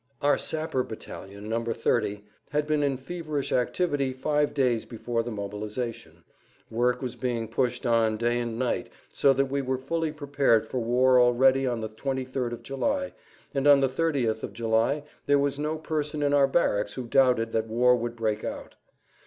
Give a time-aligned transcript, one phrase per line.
[0.23, 1.63] Our sapper battalion, No.
[1.63, 6.23] 30, had been in feverish activity five days before the mobilization;
[6.71, 10.79] work was being pushed on day and night so that we were fully prepared for
[10.79, 13.13] war already on the 23rd of July,
[13.53, 17.51] and on the 30th of July there was no person in our barracks who doubted
[17.51, 18.73] that war would break out.